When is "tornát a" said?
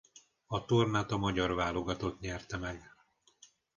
0.65-1.17